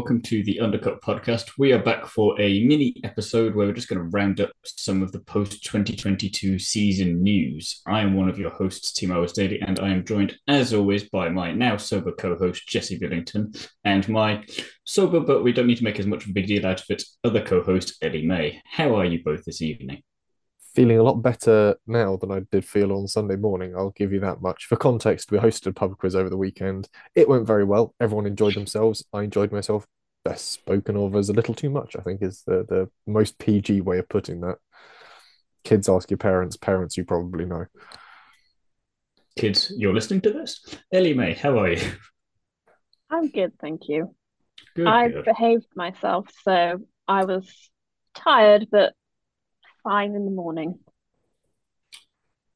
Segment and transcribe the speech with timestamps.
[0.00, 1.50] Welcome to the Undercut podcast.
[1.58, 5.02] We are back for a mini episode where we're just going to round up some
[5.02, 7.82] of the post 2022 season news.
[7.86, 11.10] I am one of your hosts, Thiemo Albers Daly, and I am joined, as always,
[11.10, 14.42] by my now sober co host, Jesse Billington, and my
[14.84, 16.86] sober, but we don't need to make as much of a big deal out of
[16.88, 18.62] it, other co host, Ellie May.
[18.64, 20.02] How are you both this evening?
[20.74, 23.74] Feeling a lot better now than I did feel on Sunday morning.
[23.76, 24.66] I'll give you that much.
[24.66, 26.88] For context, we hosted a pub quiz over the weekend.
[27.14, 27.94] It went very well.
[28.00, 29.04] Everyone enjoyed themselves.
[29.12, 29.86] I enjoyed myself.
[30.24, 33.80] Best spoken of as a little too much, I think, is the, the most PG
[33.80, 34.58] way of putting that.
[35.64, 37.66] Kids ask your parents, parents you probably know.
[39.36, 40.60] Kids, you're listening to this?
[40.92, 41.92] Ellie May, how are you?
[43.10, 44.14] I'm good, thank you.
[44.76, 45.24] Good, I good.
[45.24, 47.70] behaved myself, so I was
[48.14, 48.92] tired, but
[49.82, 50.78] fine in the morning.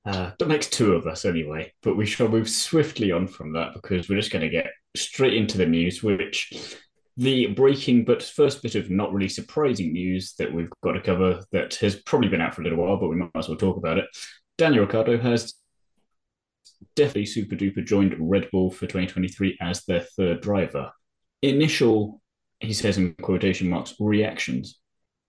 [0.07, 3.73] Uh, that makes two of us anyway, but we shall move swiftly on from that
[3.73, 6.77] because we're just going to get straight into the news, which
[7.17, 11.43] the breaking but first bit of not really surprising news that we've got to cover
[11.53, 13.77] that has probably been out for a little while, but we might as well talk
[13.77, 14.05] about it.
[14.59, 15.55] Daniel Ricciardo has
[16.97, 20.93] definitely super duper joined Red Bull for 2023 as their third driver.
[21.43, 22.21] Initial,
[22.61, 24.79] he says in quotation marks, reactions.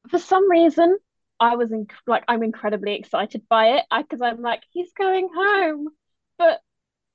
[0.09, 0.97] For some reason,
[1.39, 5.89] I was in, like I'm incredibly excited by it because I'm like he's going home,
[6.37, 6.61] but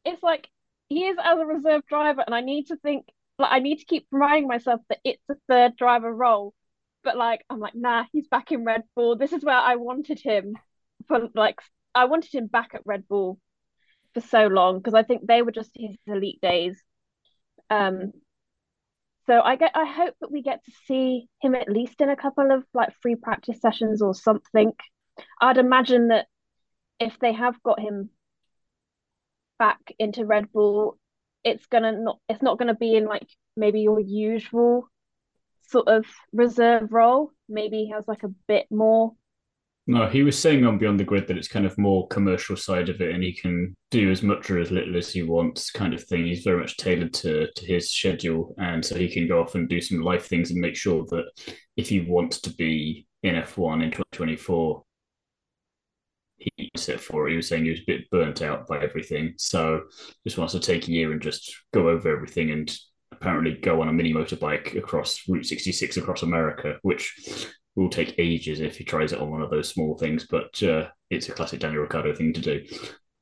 [0.05, 0.49] it's like
[0.89, 3.07] he is as a reserve driver, and I need to think
[3.39, 6.55] like I need to keep reminding myself that it's a third driver role.
[7.05, 9.17] But like I'm like nah, he's back in Red Bull.
[9.17, 10.57] This is where I wanted him
[11.09, 11.61] for like
[11.95, 13.39] I wanted him back at Red Bull
[14.15, 16.83] for so long because I think they were just his elite days.
[17.71, 18.13] Um,
[19.31, 22.17] so I get I hope that we get to see him at least in a
[22.17, 24.73] couple of like free practice sessions or something.
[25.41, 26.27] I'd imagine that
[26.99, 28.11] if they have got him
[29.57, 30.99] back into Red Bull,
[31.45, 34.89] it's gonna not it's not gonna be in like maybe your usual
[35.69, 37.31] sort of reserve role.
[37.49, 39.13] Maybe he has like a bit more
[39.91, 42.89] No, he was saying on Beyond the Grid that it's kind of more commercial side
[42.89, 45.93] of it, and he can do as much or as little as he wants, kind
[45.93, 46.27] of thing.
[46.27, 49.69] He's very much tailored to to his schedule, and so he can go off and
[49.69, 51.25] do some life things and make sure that
[51.77, 54.85] if he wants to be in F1 in 2024,
[56.37, 57.33] he set for it.
[57.33, 59.87] He was saying he was a bit burnt out by everything, so
[60.25, 62.73] just wants to take a year and just go over everything and
[63.11, 68.61] apparently go on a mini motorbike across Route 66 across America, which will take ages
[68.61, 71.61] if he tries it on one of those small things, but uh, it's a classic
[71.61, 72.65] Daniel Ricciardo thing to do.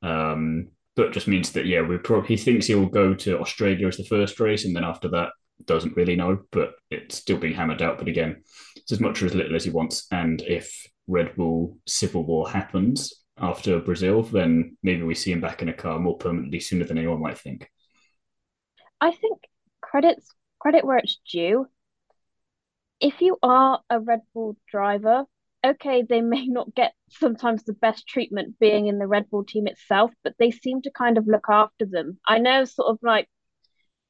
[0.01, 3.97] Um, but just means that yeah, we probably he thinks he'll go to Australia as
[3.97, 5.29] the first race, and then after that
[5.65, 7.97] doesn't really know, but it's still being hammered out.
[7.97, 8.43] But again,
[8.75, 10.07] it's as much or as little as he wants.
[10.11, 15.61] And if Red Bull civil war happens after Brazil, then maybe we see him back
[15.61, 17.69] in a car more permanently sooner than anyone might think.
[18.99, 19.39] I think
[19.81, 21.67] credits credit where it's due.
[23.01, 25.25] If you are a Red Bull driver,
[25.65, 29.67] okay, they may not get sometimes the best treatment being in the Red Bull team
[29.67, 32.19] itself, but they seem to kind of look after them.
[32.27, 33.27] I know, sort of like,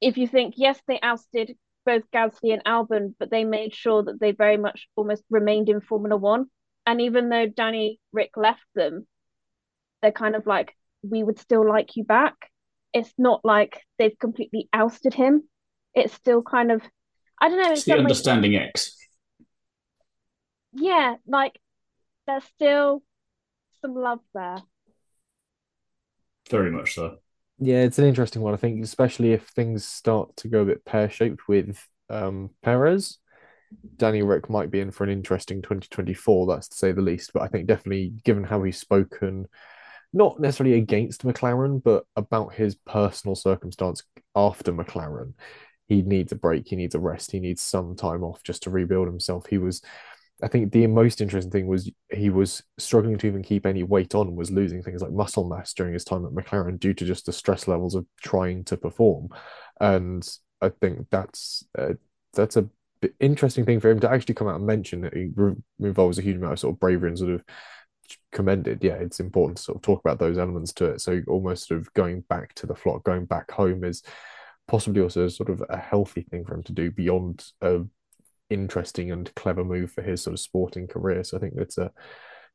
[0.00, 1.56] if you think, yes, they ousted
[1.86, 5.80] both Gasly and Albon, but they made sure that they very much almost remained in
[5.80, 6.46] Formula One.
[6.86, 9.06] And even though Danny Rick left them,
[10.02, 12.34] they're kind of like, we would still like you back.
[12.92, 15.48] It's not like they've completely ousted him.
[15.94, 16.82] It's still kind of,
[17.40, 17.72] I don't know.
[17.72, 18.96] It's the understanding ways, X.
[20.72, 21.58] Yeah, like
[22.26, 23.02] there's still
[23.80, 24.58] some love there.
[26.50, 27.18] Very much so.
[27.58, 28.54] Yeah, it's an interesting one.
[28.54, 33.18] I think, especially if things start to go a bit pear shaped with um, Perez,
[33.96, 37.32] Danny Rick might be in for an interesting 2024, that's to say the least.
[37.32, 39.46] But I think definitely, given how he's spoken,
[40.12, 44.02] not necessarily against McLaren, but about his personal circumstance
[44.34, 45.34] after McLaren,
[45.90, 48.70] he needs a break, he needs a rest, he needs some time off just to
[48.70, 49.46] rebuild himself.
[49.46, 49.82] He was
[50.42, 54.14] I think the most interesting thing was he was struggling to even keep any weight
[54.14, 57.26] on, was losing things like muscle mass during his time at McLaren due to just
[57.26, 59.28] the stress levels of trying to perform.
[59.80, 60.26] And
[60.62, 61.94] I think that's uh,
[62.32, 62.68] that's a
[63.18, 66.22] interesting thing for him to actually come out and mention that he re- involves a
[66.22, 67.44] huge amount of sort of bravery and sort of
[68.32, 68.82] commended.
[68.82, 71.00] Yeah, it's important to sort of talk about those elements to it.
[71.00, 74.02] So almost sort of going back to the flock, going back home is
[74.70, 77.80] possibly also sort of a healthy thing for him to do beyond a
[78.50, 81.24] interesting and clever move for his sort of sporting career.
[81.24, 81.90] So I think it's a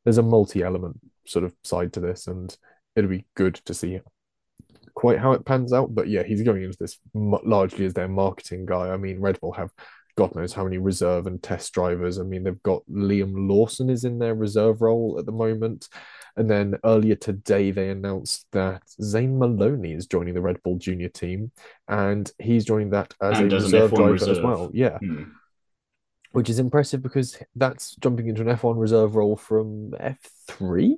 [0.06, 0.97] there's a multi-element
[1.27, 2.56] sort of side to this, and
[2.95, 4.00] it'll be good to see
[4.94, 5.94] quite how it pans out.
[5.94, 8.91] But yeah, he's going into this largely as their marketing guy.
[8.91, 9.71] I mean, Red Bull have
[10.17, 12.19] God knows how many reserve and test drivers.
[12.19, 15.89] I mean, they've got Liam Lawson is in their reserve role at the moment.
[16.38, 21.09] And then earlier today, they announced that Zane Maloney is joining the Red Bull Junior
[21.09, 21.51] team,
[21.88, 24.38] and he's joining that as and a reserve driver reserve.
[24.38, 24.69] as well.
[24.73, 24.97] Yeah.
[24.97, 25.23] Hmm.
[26.31, 30.95] Which is impressive because that's jumping into an F1 reserve role from F3.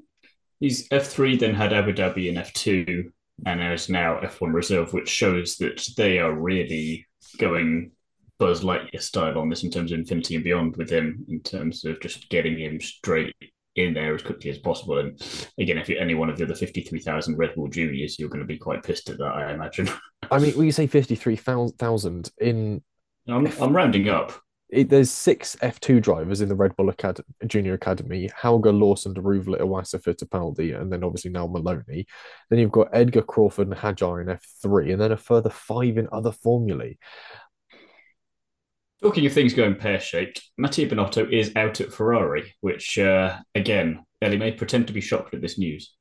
[0.60, 3.12] He's F3, then had Abu Dhabi in F2,
[3.46, 7.06] and is now F1 reserve, which shows that they are really
[7.38, 7.92] going
[8.40, 11.86] Buzz Lightyear style on this in terms of Infinity and Beyond with him, in terms
[11.86, 13.36] of just getting him straight
[13.78, 14.98] in there as quickly as possible.
[14.98, 15.22] And
[15.60, 18.46] again, if you're any one of the other 53,000 Red Bull juniors, you're going to
[18.46, 19.90] be quite pissed at that, I imagine.
[20.32, 22.82] I mean, when you say 53,000 in.
[23.28, 24.34] I'm, I'm rounding up.
[24.70, 29.62] It, there's six F2 drivers in the Red Bull Acad- Junior Academy Hauger, Lawson, Daruvala,
[29.62, 32.06] Iwasa, Fittipaldi, and then obviously now Maloney.
[32.50, 36.10] Then you've got Edgar Crawford and Hadjar in F3, and then a further five in
[36.12, 36.98] other formulae.
[39.02, 44.04] Talking of things going pear shaped, Mattia Binotto is out at Ferrari, which, uh, again,
[44.22, 45.94] Ellie may pretend to be shocked at this news.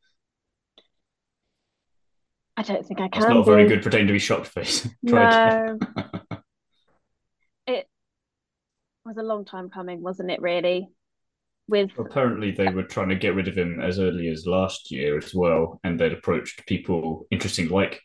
[2.56, 3.22] I don't think I can.
[3.22, 4.88] It's not a very good pretend to be shocked face.
[5.02, 5.78] no.
[7.66, 7.86] it
[9.04, 10.88] was a long time coming, wasn't it, really?
[11.68, 15.18] With apparently they were trying to get rid of him as early as last year
[15.18, 18.00] as well, and they'd approached people interesting like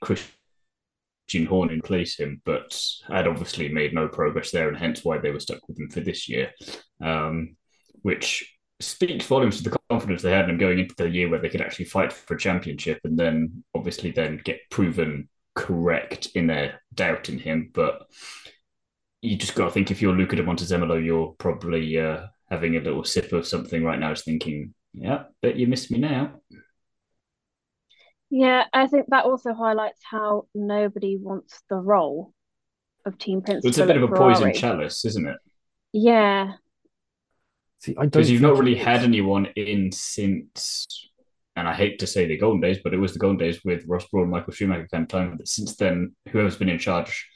[1.31, 5.17] Chris Christian Horner replace him, but had obviously made no progress there, and hence why
[5.17, 6.51] they were stuck with him for this year,
[7.01, 7.55] um,
[8.01, 11.49] which speaks volumes to the confidence they had in going into the year where they
[11.49, 16.81] could actually fight for a championship, and then obviously then get proven correct in their
[16.93, 17.71] doubt in him.
[17.73, 18.01] But
[19.21, 22.81] you just got to think if you're Luca di Montezemolo, you're probably uh, having a
[22.81, 26.41] little sip of something right now, just thinking, "Yeah, bet you missed me now."
[28.31, 32.33] Yeah, I think that also highlights how nobody wants the role
[33.05, 33.69] of team principal.
[33.69, 35.37] It's a bit of a poison chalice, isn't it?
[35.91, 36.53] Yeah.
[37.79, 41.09] See, I because you've not really had anyone in since,
[41.57, 43.83] and I hate to say the golden days, but it was the golden days with
[43.85, 45.35] Ross Brawn, Michael Schumacher kind of time.
[45.35, 47.27] But since then, whoever's been in charge,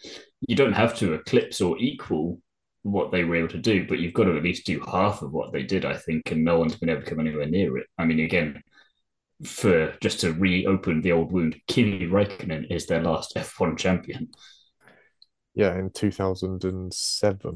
[0.48, 2.40] you don't have to eclipse or equal
[2.84, 5.34] what they were able to do, but you've got to at least do half of
[5.34, 7.88] what they did, I think, and no one's been able to come anywhere near it.
[7.98, 8.62] I mean, again,
[9.44, 14.30] for just to reopen the old wound, Kimi Raikkonen is their last F1 champion.
[15.56, 16.92] Yeah, in 2007.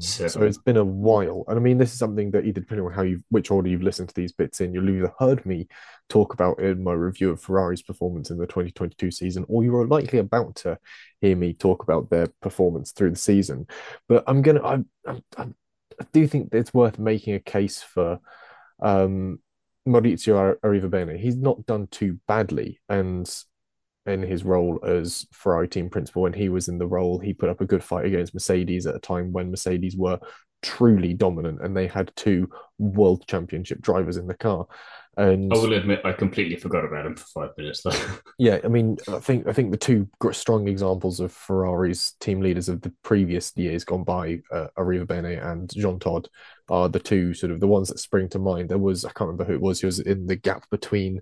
[0.00, 1.44] So it's been a while.
[1.48, 3.82] And I mean, this is something that either depending on how you which order you've
[3.82, 5.68] listened to these bits in, you'll either heard me
[6.08, 9.86] talk about in my review of Ferrari's performance in the 2022 season, or you are
[9.86, 10.78] likely about to
[11.20, 13.66] hear me talk about their performance through the season.
[14.08, 18.18] But I'm gonna I, I, I do think it's worth making a case for
[18.82, 19.40] um
[19.90, 22.80] Maurizio Arrivabene, he's not done too badly.
[22.88, 23.32] And
[24.06, 27.48] in his role as Ferrari team principal, when he was in the role, he put
[27.48, 30.18] up a good fight against Mercedes at a time when Mercedes were
[30.62, 32.48] truly dominant and they had two
[32.78, 34.66] world championship drivers in the car.
[35.20, 37.82] And I will admit, I completely forgot about him for five minutes.
[37.82, 37.92] Though.
[38.38, 42.70] yeah, I mean, I think I think the two strong examples of Ferrari's team leaders
[42.70, 46.28] of the previous years gone by, uh, Arrivabene and Jean Todt,
[46.70, 48.70] are the two sort of the ones that spring to mind.
[48.70, 49.80] There was I can't remember who it was.
[49.80, 51.20] He was in the gap between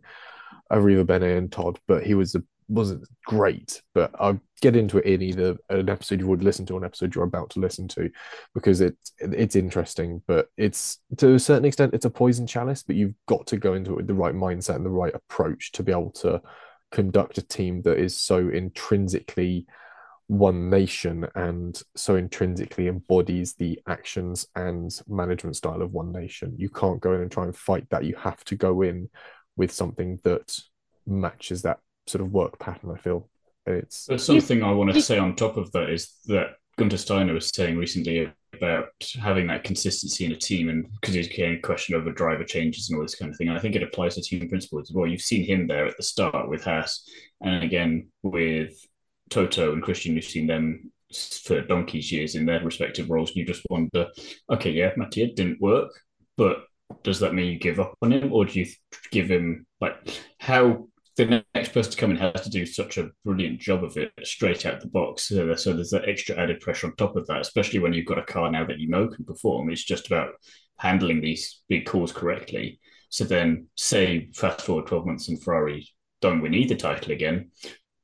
[0.71, 5.23] Arrivabene and Todt, but he was a wasn't great, but I'll get into it in
[5.23, 8.11] either an episode you would listen to an episode you're about to listen to
[8.55, 12.97] because it's it's interesting, but it's to a certain extent it's a poison chalice, but
[12.97, 15.83] you've got to go into it with the right mindset and the right approach to
[15.83, 16.41] be able to
[16.91, 19.67] conduct a team that is so intrinsically
[20.29, 26.55] one nation and so intrinsically embodies the actions and management style of one nation.
[26.59, 28.05] You can't go in and try and fight that.
[28.05, 29.09] You have to go in
[29.57, 30.59] with something that
[31.07, 32.91] matches that sort of work pattern.
[32.95, 33.29] I feel
[33.71, 34.07] it's.
[34.07, 37.49] There's something I want to say on top of that is that Guenther Steiner was
[37.49, 38.89] saying recently about
[39.21, 42.97] having that consistency in a team, and because he's getting question over driver changes and
[42.97, 43.49] all this kind of thing.
[43.49, 45.07] And I think it applies to team principals as well.
[45.07, 47.09] You've seen him there at the start with Haas,
[47.41, 48.75] and again with
[49.31, 50.15] Toto and Christian.
[50.15, 50.93] You've seen them
[51.45, 53.31] for donkey's years in their respective roles.
[53.31, 54.09] and You just wonder,
[54.51, 55.91] okay, yeah, Mattia didn't work,
[56.37, 56.65] but
[57.03, 58.67] does that mean you give up on him, or do you
[59.11, 59.97] give him like
[60.39, 60.89] how
[61.25, 64.13] the next person to come in has to do such a brilliant job of it
[64.25, 65.29] straight out the box.
[65.29, 68.19] So, so there's that extra added pressure on top of that, especially when you've got
[68.19, 69.71] a car now that you know can perform.
[69.71, 70.31] It's just about
[70.79, 72.81] handling these big calls correctly.
[73.11, 75.89] So then, say fast forward 12 months and Ferrari
[76.21, 77.51] don't win either title again,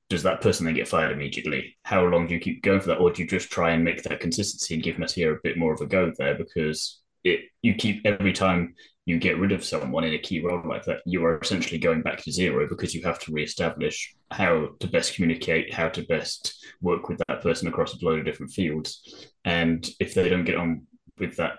[0.09, 1.77] does that person then get fired immediately?
[1.83, 4.03] How long do you keep going for that, or do you just try and make
[4.03, 7.75] that consistency and give Mattia a bit more of a go there because it you
[7.75, 8.75] keep every time
[9.07, 12.03] you get rid of someone in a key role like that, you are essentially going
[12.03, 16.65] back to zero because you have to reestablish how to best communicate, how to best
[16.81, 19.29] work with that person across a load of different fields.
[19.45, 20.87] And if they don't get on
[21.19, 21.59] with that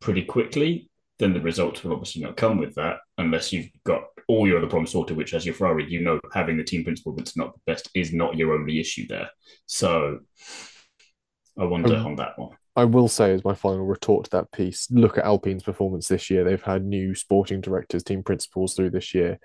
[0.00, 0.88] pretty quickly,
[1.18, 4.66] then the results will obviously not come with that unless you've got all your other
[4.66, 7.60] problems sorted, which as your Ferrari, you know having the team principal that's not the
[7.66, 9.30] best is not your only issue there.
[9.66, 10.20] So
[11.58, 12.56] I wonder um, on that one.
[12.76, 16.28] I will say, as my final retort to that piece, look at Alpine's performance this
[16.30, 16.44] year.
[16.44, 19.40] They've had new sporting directors, team principals through this year,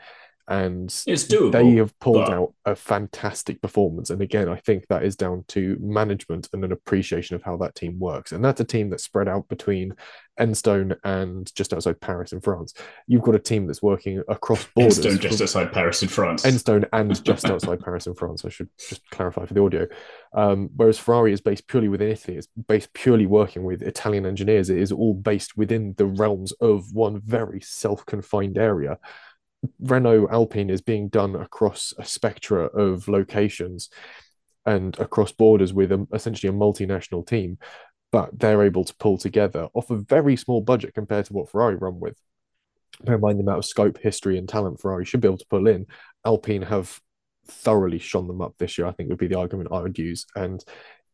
[0.48, 2.33] and doable, they have pulled but...
[2.33, 4.10] out a fantastic performance.
[4.10, 7.75] And again, I think that is down to management and an appreciation of how that
[7.75, 8.31] team works.
[8.31, 9.95] And that's a team that's spread out between
[10.39, 12.74] Enstone and just outside Paris in France.
[13.07, 15.00] You've got a team that's working across borders.
[15.00, 16.43] Enstone just outside Paris in France.
[16.43, 18.43] Enstone and just outside Paris in France.
[18.43, 19.88] I should just clarify for the audio.
[20.33, 22.38] Um, whereas Ferrari is based purely within Italy.
[22.38, 24.69] It's based purely working with Italian engineers.
[24.69, 28.98] It is all based within the realms of one very self-confined area.
[29.80, 33.89] Renault Alpine is being done across a spectra of locations
[34.65, 37.58] and across borders with a, essentially a multinational team,
[38.12, 41.75] but they're able to pull together off a very small budget compared to what Ferrari
[41.75, 42.18] run with.
[43.03, 45.48] Bear in mind the amount of scope, history, and talent Ferrari should be able to
[45.50, 45.88] pull in.
[46.25, 47.00] Alpine have
[47.48, 50.25] thoroughly shone them up this year, I think would be the argument I would use.
[50.36, 50.63] And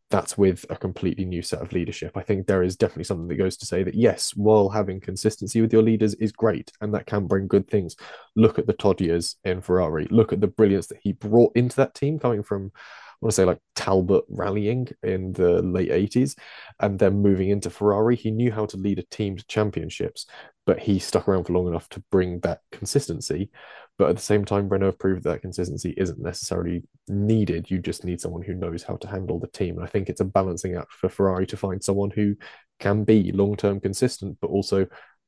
[0.10, 2.16] that's with a completely new set of leadership.
[2.16, 5.62] I think there is definitely something that goes to say that yes, while having consistency
[5.62, 7.96] with your leaders is great and that can bring good things.
[8.36, 10.08] Look at the Todias in Ferrari.
[10.10, 12.72] Look at the brilliance that he brought into that team coming from
[13.22, 16.36] want to say like Talbot rallying in the late 80s
[16.80, 18.16] and then moving into Ferrari.
[18.16, 20.28] He knew how to lead a team to championships,
[20.66, 23.50] but he stuck around for long enough to bring that consistency.
[23.98, 27.72] But at the same time, Renault proved that consistency isn't necessarily needed.
[27.72, 29.78] You just need someone who knows how to handle the team.
[29.78, 32.36] And I think it's a balancing act for Ferrari to find someone who
[32.80, 34.86] can be long term consistent, but also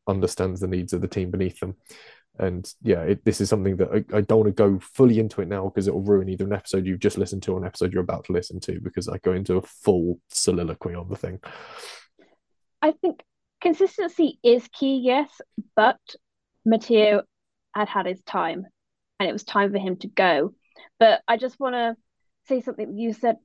[0.07, 1.75] understands the needs of the team beneath them.
[2.39, 5.41] And yeah, it, this is something that I, I don't want to go fully into
[5.41, 7.65] it now because it will ruin either an episode you've just listened to or an
[7.65, 11.17] episode you're about to listen to because I go into a full soliloquy on the
[11.17, 11.39] thing.
[12.81, 13.21] I think
[13.61, 15.29] consistency is key, yes,
[15.75, 15.99] but
[16.65, 17.23] Mattia
[17.75, 18.65] had had his time
[19.19, 20.53] and it was time for him to go.
[20.97, 21.95] But I just want to
[22.47, 23.35] say something you said,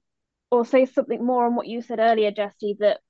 [0.50, 3.00] or say something more on what you said earlier, Jesse, that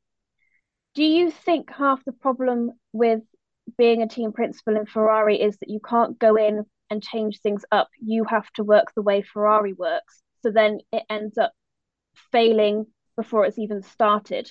[0.95, 3.21] do you think half the problem with
[3.79, 7.65] being a team principal in Ferrari is that you can't go in and change things
[7.73, 7.89] up.
[8.01, 10.23] You have to work the way Ferrari works.
[10.43, 11.53] So then it ends up
[12.31, 14.51] failing before it's even started.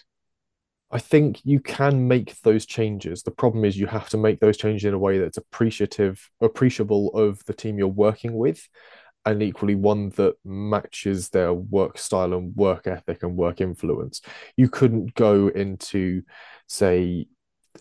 [0.91, 3.24] I think you can make those changes.
[3.24, 7.10] The problem is you have to make those changes in a way that's appreciative, appreciable
[7.13, 8.67] of the team you're working with,
[9.25, 14.22] and equally one that matches their work style and work ethic and work influence.
[14.55, 16.24] You couldn't go into,
[16.67, 17.27] say,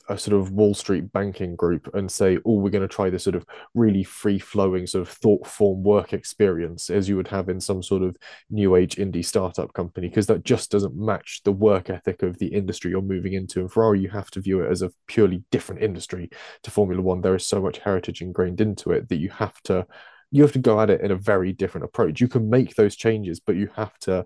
[0.09, 3.25] a sort of Wall Street banking group and say, oh, we're going to try this
[3.25, 3.45] sort of
[3.75, 7.83] really free flowing, sort of thought form work experience as you would have in some
[7.83, 8.17] sort of
[8.51, 12.49] new age indie startup company, because that just doesn't match the work ethic of the
[12.49, 13.61] industry you're moving into.
[13.61, 16.31] And Ferrari, you have to view it as a purely different industry
[16.63, 17.21] to Formula One.
[17.21, 19.87] There is so much heritage ingrained into it that you have to.
[20.31, 22.19] You have to go at it in a very different approach.
[22.19, 24.25] You can make those changes, but you have to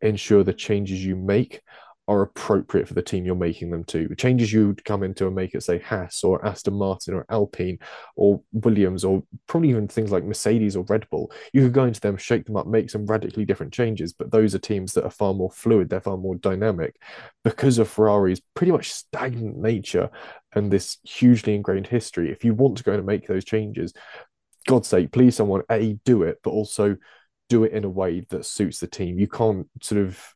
[0.00, 1.60] ensure the changes you make
[2.06, 4.06] are appropriate for the team you're making them to.
[4.08, 7.78] The changes you'd come into and make it say Haas or Aston Martin or Alpine
[8.16, 11.32] or Williams or probably even things like Mercedes or Red Bull.
[11.54, 14.12] You could go into them, shake them up, make some radically different changes.
[14.12, 16.96] But those are teams that are far more fluid, they're far more dynamic
[17.42, 20.10] because of Ferrari's pretty much stagnant nature
[20.54, 22.30] and this hugely ingrained history.
[22.30, 23.94] If you want to go and make those changes,
[24.66, 26.96] God's sake, please someone A do it, but also
[27.48, 29.18] do it in a way that suits the team.
[29.18, 30.33] You can't sort of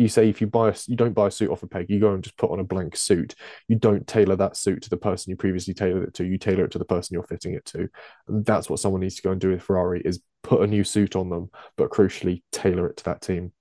[0.00, 2.00] you say if you buy a, you don't buy a suit off a peg, you
[2.00, 3.34] go and just put on a blank suit.
[3.68, 6.24] You don't tailor that suit to the person you previously tailored it to.
[6.24, 7.88] You tailor it to the person you're fitting it to.
[8.26, 10.84] And that's what someone needs to go and do with Ferrari is put a new
[10.84, 13.52] suit on them, but crucially tailor it to that team.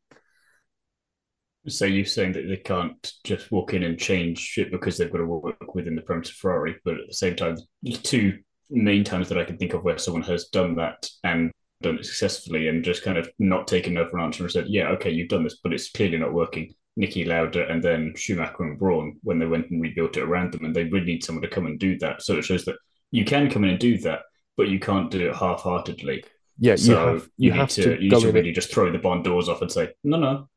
[1.67, 5.17] So you're saying that they can't just walk in and change it because they've got
[5.17, 7.58] to work within the parameters of Ferrari, but at the same time,
[8.03, 11.98] two main times that I can think of where someone has done that and done
[12.00, 14.89] it successfully and just kind of not taken no for an answer and said, yeah,
[14.89, 16.74] okay, you've done this, but it's clearly not working.
[17.00, 20.65] Niki Lauda and then Schumacher and Brawn when they went and rebuilt it around them,
[20.65, 22.21] and they really need someone to come and do that.
[22.21, 22.75] So it shows that
[23.12, 24.24] you can come in and do that,
[24.57, 26.25] but you can't do it half-heartedly.
[26.57, 28.91] Yeah, so you have you, you have to, to you need to really just throw
[28.91, 30.50] the barn doors off and say, no, no,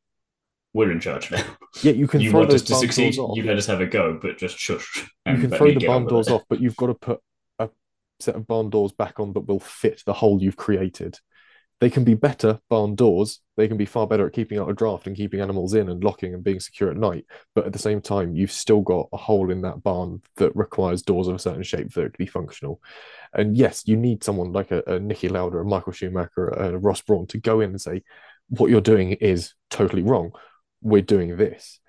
[0.72, 1.44] we're in charge now.
[1.82, 2.20] Yeah, you can.
[2.20, 3.14] you want us to succeed.
[3.14, 5.08] You let us have a go, but just shush.
[5.26, 7.20] You can throw the barn doors off, but you've got to put
[8.22, 11.18] set of barn doors back on that will fit the hole you've created.
[11.80, 13.40] They can be better barn doors.
[13.56, 16.04] They can be far better at keeping out a draft and keeping animals in and
[16.04, 17.26] locking and being secure at night.
[17.56, 21.02] But at the same time, you've still got a hole in that barn that requires
[21.02, 22.80] doors of a certain shape for it to be functional.
[23.34, 27.00] And yes, you need someone like a, a Niki Lauda, a Michael Schumacher, a Ross
[27.00, 28.04] Brawn to go in and say,
[28.48, 30.30] what you're doing is totally wrong.
[30.82, 31.80] We're doing this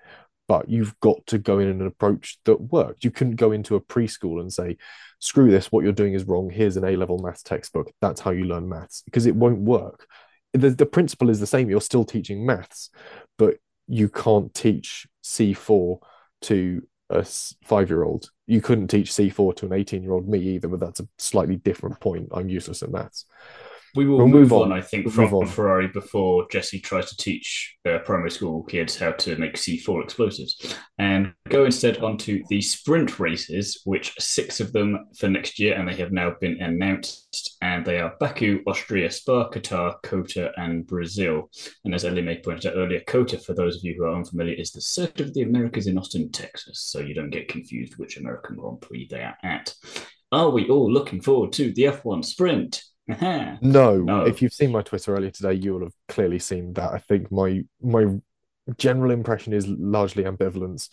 [0.46, 3.04] but you've got to go in an approach that worked.
[3.04, 4.76] You couldn't go into a preschool and say,
[5.18, 6.50] screw this, what you're doing is wrong.
[6.50, 7.90] Here's an A level maths textbook.
[8.00, 10.06] That's how you learn maths because it won't work.
[10.52, 11.68] The, the principle is the same.
[11.68, 12.90] You're still teaching maths,
[13.38, 13.56] but
[13.88, 15.98] you can't teach C4
[16.42, 17.24] to a
[17.64, 18.30] five year old.
[18.46, 21.56] You couldn't teach C4 to an 18 year old me either, but that's a slightly
[21.56, 22.28] different point.
[22.32, 23.24] I'm useless at maths.
[23.94, 27.08] We will we'll move, move on, on, I think, we'll from Ferrari before Jesse tries
[27.10, 30.76] to teach uh, primary school kids how to make C4 explosives.
[30.98, 35.88] And go instead onto the sprint races, which six of them for next year, and
[35.88, 37.56] they have now been announced.
[37.62, 41.50] And they are Baku, Austria, Spa, Qatar, COTA, and Brazil.
[41.84, 44.54] And as Ellie May pointed out earlier, COTA, for those of you who are unfamiliar,
[44.54, 46.80] is the Circuit of the Americas in Austin, Texas.
[46.80, 49.72] So you don't get confused which American Grand Prix they are at.
[50.32, 52.82] Are we all looking forward to the F1 sprint?
[53.60, 56.92] no, no, if you've seen my Twitter earlier today, you will have clearly seen that.
[56.92, 58.06] I think my my
[58.78, 60.88] general impression is largely ambivalence.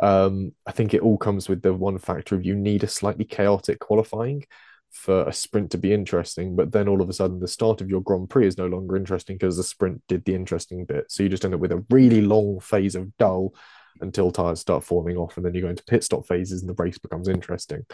[0.00, 3.24] Um, I think it all comes with the one factor of you need a slightly
[3.24, 4.44] chaotic qualifying
[4.92, 7.88] for a sprint to be interesting, but then all of a sudden the start of
[7.88, 11.10] your Grand Prix is no longer interesting because the sprint did the interesting bit.
[11.10, 13.54] So you just end up with a really long phase of dull
[14.00, 16.82] until tires start falling off, and then you go into pit stop phases and the
[16.82, 17.84] race becomes interesting.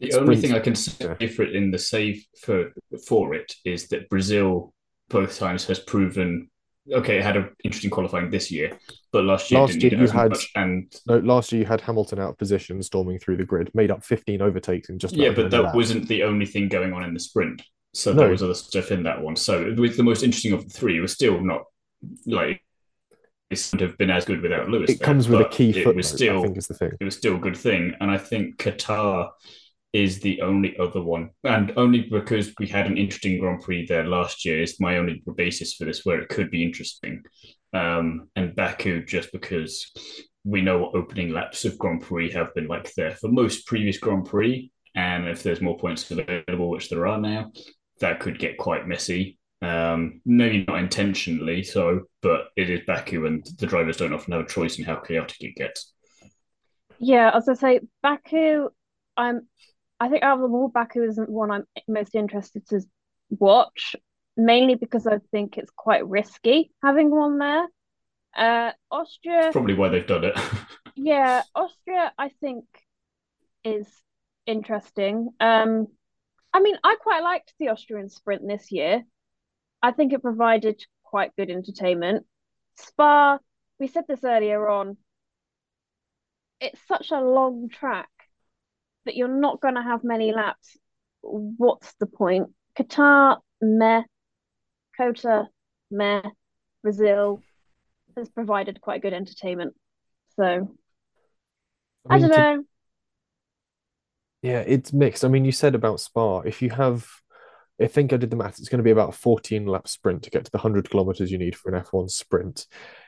[0.00, 2.72] The only thing I can say for it in the save for
[3.06, 4.74] for it is that Brazil
[5.08, 6.50] both times has proven
[6.92, 8.78] okay, it had an interesting qualifying this year,
[9.12, 12.20] but last year last year you had much, and no, last year you had Hamilton
[12.20, 15.50] out of position, storming through the grid, made up 15 overtakes in just yeah, but
[15.50, 17.62] that wasn't the only thing going on in the sprint.
[17.94, 18.20] So no.
[18.20, 19.36] there was other stuff in that one.
[19.36, 20.98] So it was the most interesting of the three.
[20.98, 21.62] It was still not
[22.26, 22.62] like
[23.48, 24.90] it would have been as good without Lewis.
[24.90, 25.90] It there, comes with a key footnote.
[25.90, 26.92] It was still, I think is the thing.
[27.00, 29.30] It was still a good thing, and I think Qatar
[29.92, 34.04] is the only other one, and only because we had an interesting Grand Prix there
[34.04, 37.22] last year is my only basis for this, where it could be interesting.
[37.72, 39.92] Um, and Baku, just because
[40.44, 43.98] we know what opening laps of Grand Prix have been like there for most previous
[43.98, 47.50] Grand Prix, and if there's more points available, which there are now,
[48.00, 49.38] that could get quite messy.
[49.62, 54.42] Um, maybe not intentionally so, but it is Baku, and the drivers don't often have
[54.42, 55.94] a choice in how chaotic it gets.
[56.98, 58.68] Yeah, as I say, Baku,
[59.16, 59.46] I'm
[59.98, 62.82] I think out of them all, Baku isn't one I'm most interested to
[63.30, 63.96] watch,
[64.36, 67.66] mainly because I think it's quite risky having one there.
[68.36, 69.40] Uh, Austria.
[69.42, 70.38] That's probably why they've done it.
[70.96, 72.64] yeah, Austria, I think,
[73.64, 73.88] is
[74.46, 75.30] interesting.
[75.40, 75.86] Um,
[76.52, 79.02] I mean, I quite liked the Austrian sprint this year.
[79.82, 82.26] I think it provided quite good entertainment.
[82.76, 83.38] Spa,
[83.78, 84.98] we said this earlier on,
[86.60, 88.08] it's such a long track
[89.06, 90.76] that you're not going to have many laps,
[91.22, 92.48] what's the point?
[92.78, 94.02] Qatar, meh.
[94.96, 95.48] COTA,
[95.90, 96.22] meh.
[96.82, 97.40] Brazil
[98.16, 99.74] has provided quite good entertainment.
[100.36, 100.70] So, I, mean,
[102.10, 102.64] I don't to, know.
[104.42, 105.24] Yeah, it's mixed.
[105.24, 107.08] I mean, you said about Spa, if you have
[107.80, 108.58] I think I did the math.
[108.58, 111.30] It's going to be about a 14 lap sprint to get to the 100 kilometers
[111.30, 112.66] you need for an F1 sprint.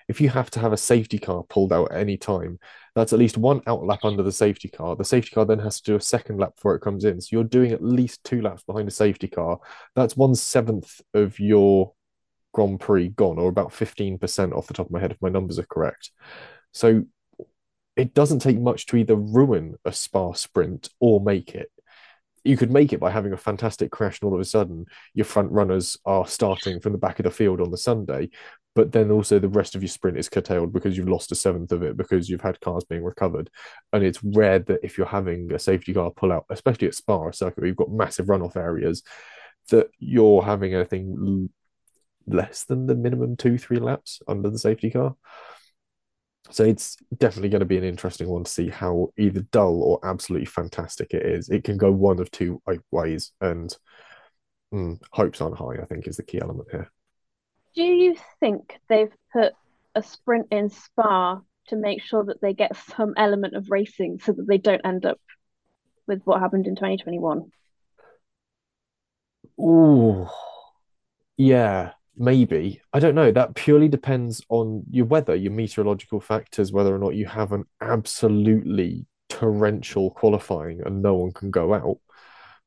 [0.09, 2.59] If you have to have a safety car pulled out at any time,
[2.95, 4.95] that's at least one out lap under the safety car.
[4.95, 7.21] The safety car then has to do a second lap before it comes in.
[7.21, 9.59] So you're doing at least two laps behind a safety car.
[9.95, 11.93] That's one seventh of your
[12.53, 15.59] Grand Prix gone, or about 15% off the top of my head, if my numbers
[15.59, 16.11] are correct.
[16.73, 17.05] So
[17.97, 21.71] it doesn't take much to either ruin a Spa sprint or make it
[22.45, 25.25] you could make it by having a fantastic crash, and all of a sudden your
[25.25, 28.31] front runners are starting from the back of the field on the Sunday,
[28.75, 31.73] but then also the rest of your sprint is curtailed because you've lost a seventh
[31.73, 33.51] of it because you've had cars being recovered.
[33.93, 37.31] And it's rare that if you're having a safety car pull out, especially at Spa
[37.33, 39.03] circuit, where you've got massive runoff areas,
[39.71, 41.51] that you're having anything
[42.27, 45.17] less than the minimum two, three laps under the safety car.
[46.51, 50.01] So it's definitely going to be an interesting one to see how either dull or
[50.03, 51.51] absolutely fantastic it is.
[51.51, 53.75] It can go one of two ways, and
[54.73, 55.83] mm, hopes aren't high.
[55.83, 56.91] I think is the key element here.
[57.75, 59.53] Do you think they've put
[59.95, 64.33] a sprint in Spa to make sure that they get some element of racing, so
[64.33, 65.21] that they don't end up
[66.07, 67.51] with what happened in 2021?
[69.59, 70.31] Oh,
[71.37, 71.93] yeah.
[72.21, 72.83] Maybe.
[72.93, 73.31] I don't know.
[73.31, 77.65] That purely depends on your weather, your meteorological factors, whether or not you have an
[77.81, 81.99] absolutely torrential qualifying and no one can go out.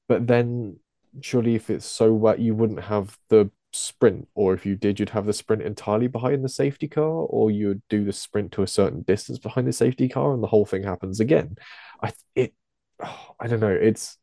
[0.08, 0.80] But then,
[1.22, 5.10] surely, if it's so wet, you wouldn't have the sprint, or if you did, you'd
[5.10, 8.64] have the sprint entirely behind the safety car, or you would do the sprint to
[8.64, 11.58] a certain distance behind the safety car, and the whole thing happens again.
[12.02, 12.54] I it,
[13.04, 13.70] oh, I don't know.
[13.70, 14.18] It's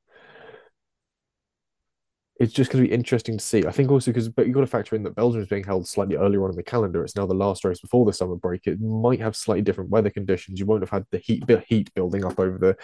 [2.38, 3.66] it's just going to be interesting to see.
[3.66, 5.88] I think also because, but you've got to factor in that Belgium is being held
[5.88, 7.02] slightly earlier on in the calendar.
[7.02, 8.68] It's now the last race before the summer break.
[8.68, 10.60] It might have slightly different weather conditions.
[10.60, 12.76] You won't have had the heat, heat building up over the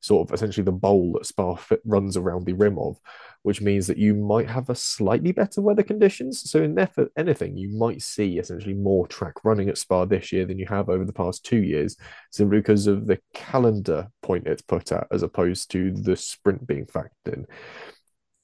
[0.00, 2.98] sort of essentially the bowl that Spa runs around the rim of,
[3.42, 6.50] which means that you might have a slightly better weather conditions.
[6.50, 10.46] So in effort, anything, you might see essentially more track running at Spa this year
[10.46, 11.98] than you have over the past two years,
[12.30, 16.86] simply because of the calendar point it's put at, as opposed to the sprint being
[16.86, 17.46] factored in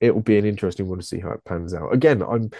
[0.01, 1.93] it will be an interesting one to see how it pans out.
[1.93, 2.51] Again, I'm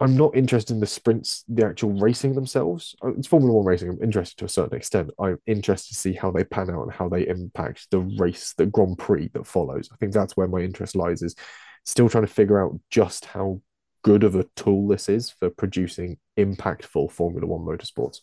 [0.00, 2.96] I'm not interested in the sprints, the actual racing themselves.
[3.04, 3.90] Uh, it's Formula One racing.
[3.90, 5.10] I'm interested to a certain extent.
[5.20, 8.66] I'm interested to see how they pan out and how they impact the race, the
[8.66, 9.90] Grand Prix that follows.
[9.92, 11.22] I think that's where my interest lies.
[11.22, 11.36] Is
[11.84, 13.60] still trying to figure out just how
[14.02, 18.20] good of a tool this is for producing impactful Formula One motorsports.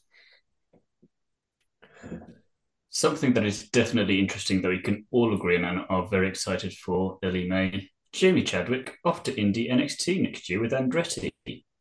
[2.89, 6.73] Something that is definitely interesting that we can all agree on and are very excited
[6.73, 11.31] for, Ellie-May, Jamie Chadwick off to Indy NXT next year with Andretti.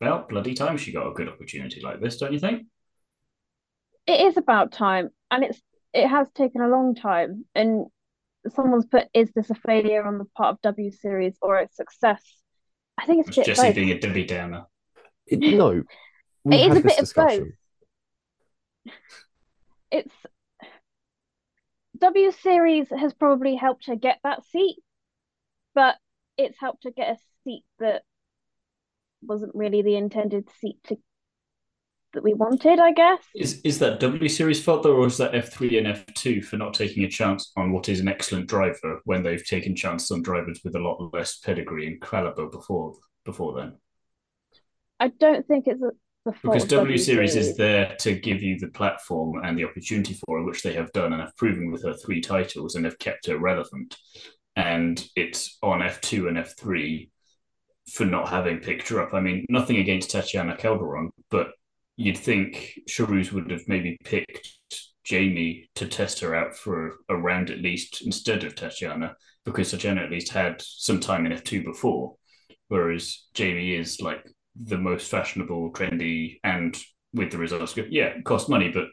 [0.01, 2.67] About bloody time she got a good opportunity like this, don't you think?
[4.07, 5.61] It is about time, and it's
[5.93, 7.45] it has taken a long time.
[7.55, 7.87] And
[8.49, 12.23] someone's put, "Is this a failure on the part of W Series or a success?"
[12.97, 13.75] I think it's, it's Jesse both.
[13.75, 14.67] being a Debbie Downer.
[15.27, 15.83] It, no,
[16.51, 17.43] it is a bit discussion.
[17.43, 17.49] of
[18.85, 18.95] both.
[19.91, 20.15] It's
[21.99, 24.77] W Series has probably helped her get that seat,
[25.75, 25.97] but
[26.39, 28.03] it's helped to get a seat that
[29.21, 30.97] wasn't really the intended seat to
[32.15, 33.23] that we wanted, I guess.
[33.35, 36.41] Is is that W Series fault though, or is that F three and F two
[36.41, 40.11] for not taking a chance on what is an excellent driver when they've taken chances
[40.11, 43.77] on drivers with a lot less pedigree and caliber before before then?
[44.99, 45.91] I don't think it's a,
[46.25, 50.15] the fault because W Series is there to give you the platform and the opportunity
[50.25, 52.99] for it, which they have done and have proven with her three titles and have
[52.99, 53.97] kept her relevant
[54.69, 57.09] and it's on F2 and F3
[57.91, 59.15] for not having picked her up.
[59.15, 61.49] I mean, nothing against Tatiana Calderon, but
[61.97, 64.47] you'd think Charouz would have maybe picked
[65.05, 70.03] Jamie to test her out for a round at least instead of Tatiana, because Tatiana
[70.03, 72.17] at least had some time in F2 before,
[72.69, 74.23] whereas Jamie is like
[74.55, 76.77] the most fashionable, trendy, and
[77.15, 78.91] with the results, yeah, it costs money, but at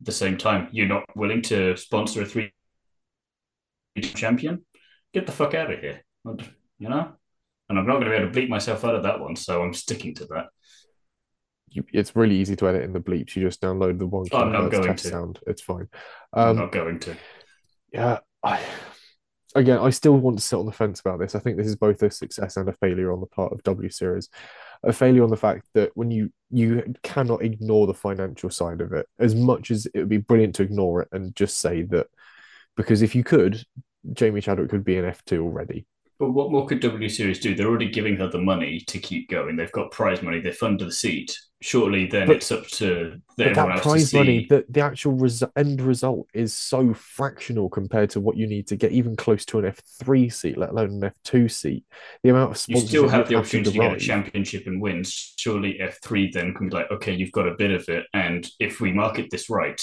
[0.00, 2.50] the same time, you're not willing to sponsor a three
[4.00, 4.64] champion
[5.12, 6.02] get the fuck out of here.
[6.24, 7.12] You know?
[7.68, 9.62] And I'm not going to be able to bleep myself out of that one, so
[9.62, 10.46] I'm sticking to that.
[11.92, 13.34] it's really easy to edit in the bleeps.
[13.34, 14.26] You just download the one.
[14.32, 15.08] Oh, I'm not going to.
[15.08, 15.38] Sound.
[15.46, 15.88] It's fine.
[16.32, 17.16] Um, I'm not going to.
[17.92, 18.62] Yeah, I
[19.54, 21.34] again, I still want to sit on the fence about this.
[21.34, 23.90] I think this is both a success and a failure on the part of W
[23.90, 24.28] Series.
[24.82, 28.92] A failure on the fact that when you you cannot ignore the financial side of
[28.92, 32.08] it, as much as it would be brilliant to ignore it and just say that,
[32.76, 33.64] because if you could,
[34.12, 35.86] Jamie Chadwick could be an F2 already.
[36.22, 37.54] But what more could W Series do?
[37.54, 39.56] They're already giving her the money to keep going.
[39.56, 40.40] They've got prize money.
[40.40, 41.36] They fund the seat.
[41.60, 44.46] Surely, then but, it's up to but that prize money.
[44.48, 48.76] The, the actual res- end result is so fractional compared to what you need to
[48.76, 51.84] get even close to an F three seat, let alone an F two seat.
[52.22, 55.34] The amount of you still have the opportunity to, to get a championship and wins.
[55.36, 58.48] Surely F three then can be like, okay, you've got a bit of it, and
[58.60, 59.80] if we market this right,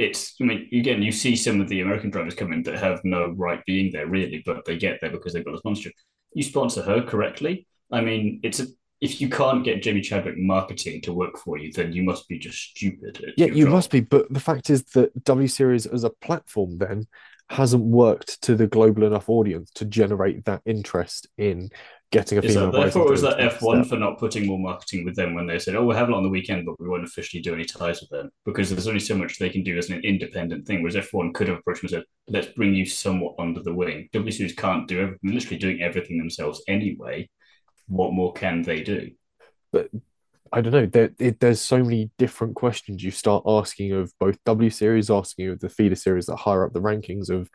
[0.00, 3.00] it's I mean again you see some of the American drivers come in that have
[3.04, 5.92] no right being there really, but they get there because they've got a sponsorship.
[6.32, 7.66] You sponsor her correctly.
[7.92, 8.66] I mean, it's a
[9.00, 12.38] if you can't get Jamie Chadwick marketing to work for you, then you must be
[12.38, 13.32] just stupid.
[13.36, 13.72] Yeah, you job.
[13.72, 14.00] must be.
[14.00, 17.06] But the fact is that W Series as a platform then
[17.48, 21.70] hasn't worked to the global enough audience to generate that interest in
[22.10, 22.72] getting a female.
[22.72, 25.84] That, was that F1 for not putting more marketing with them when they said, "Oh,
[25.84, 28.30] we'll have it on the weekend, but we won't officially do any ties with them,"
[28.44, 30.82] because there's only so much they can do as an independent thing.
[30.82, 34.08] Whereas F1 could have approached them and said, "Let's bring you somewhat under the wing."
[34.12, 37.28] W Series can't do everything; literally doing everything themselves anyway.
[37.86, 39.10] What more can they do?
[39.72, 39.90] But
[40.52, 40.86] I don't know.
[40.86, 45.48] There, it, there's so many different questions you start asking of both W Series, asking
[45.48, 47.48] of the feeder series that higher up the rankings of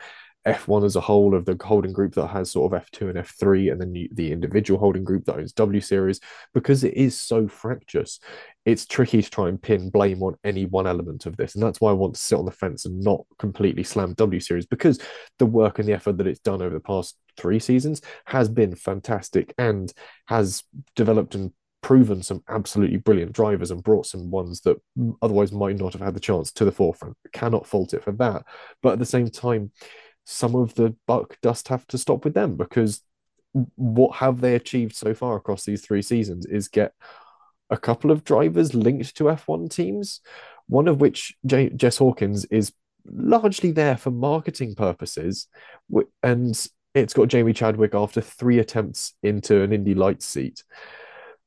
[0.47, 3.71] F1 as a whole of the holding group that has sort of F2 and F3,
[3.71, 6.19] and then the, individual holding group that owns W Series,
[6.53, 8.19] because it is so fractious,
[8.65, 11.55] it's tricky to try and pin blame on any one element of this.
[11.55, 14.39] And that's why I want to sit on the fence and not completely slam W
[14.39, 14.99] Series, because
[15.39, 18.75] the work and the effort that it's done over the past three seasons has been
[18.75, 19.91] fantastic and
[20.27, 20.63] has
[20.95, 24.75] developed and proven some absolutely brilliant drivers and brought some ones that
[25.21, 27.15] otherwise might not have had the chance to the forefront.
[27.31, 28.43] Cannot fault it for that.
[28.81, 29.71] But at the same time,
[30.25, 33.01] some of the buck does have to stop with them because
[33.75, 36.93] what have they achieved so far across these three seasons is get
[37.69, 40.21] a couple of drivers linked to F1 teams,
[40.67, 42.73] one of which J- Jess Hawkins is
[43.05, 45.47] largely there for marketing purposes,
[46.21, 50.63] and it's got Jamie Chadwick after three attempts into an Indy Lights seat.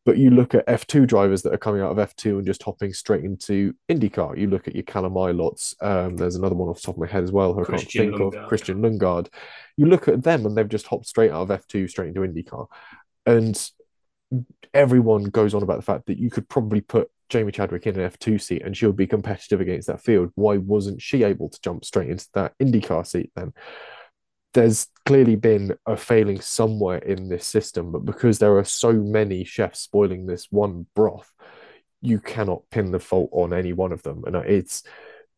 [0.08, 2.94] But you look at F2 drivers that are coming out of F2 and just hopping
[2.94, 4.38] straight into IndyCar.
[4.38, 5.74] You look at your Callum Ilotts.
[5.82, 8.08] Um, there's another one off the top of my head as well who Christian I
[8.08, 9.28] can't think of, Christian Lundgaard.
[9.76, 12.68] You look at them and they've just hopped straight out of F2 straight into IndyCar.
[13.26, 13.70] And
[14.72, 18.10] everyone goes on about the fact that you could probably put Jamie Chadwick in an
[18.10, 20.32] F2 seat and she'll be competitive against that field.
[20.36, 23.52] Why wasn't she able to jump straight into that IndyCar seat then?
[24.54, 29.44] There's clearly been a failing somewhere in this system, but because there are so many
[29.44, 31.32] chefs spoiling this one broth,
[32.00, 34.24] you cannot pin the fault on any one of them.
[34.26, 34.82] And it's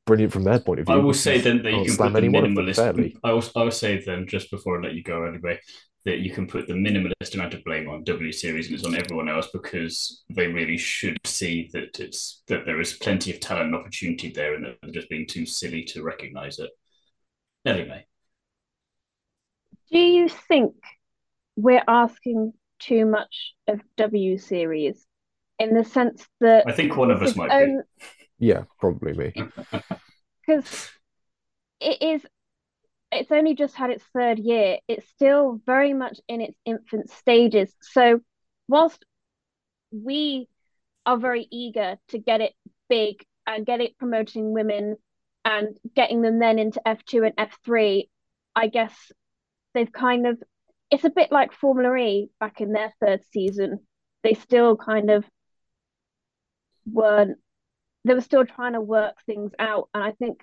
[0.07, 0.95] brilliant from their point of view.
[0.95, 3.17] I will say then that you can put the minimalist.
[3.25, 5.59] I will, I will say then, just before I let you go anyway,
[6.05, 8.95] that you can put the minimalist amount of blame on W Series and it's on
[8.95, 13.67] everyone else because they really should see that it's that there is plenty of talent
[13.67, 16.71] and opportunity there and that they're just being too silly to recognize it.
[17.67, 18.07] Anyway.
[19.91, 20.75] Do you think
[21.57, 25.05] we're asking too much of W series
[25.59, 27.79] in the sense that I think one of us might own...
[27.79, 28.47] be.
[28.47, 29.33] Yeah, probably me.
[30.47, 30.91] Because
[31.79, 32.27] it is
[33.13, 34.79] it's only just had its third year.
[34.89, 37.73] It's still very much in its infant stages.
[37.81, 38.21] So
[38.67, 39.05] whilst
[39.93, 40.49] we
[41.07, 42.53] are very eager to get it
[42.89, 44.97] big and get it promoting women
[45.45, 48.09] and getting them then into F2 and F3,
[48.57, 48.95] I guess
[49.75, 50.43] they've kind of
[50.91, 53.81] it's a bit like Formula E back in their third season.
[54.23, 55.25] They still kind of
[56.91, 57.39] weren't
[58.05, 60.43] they were still trying to work things out and I think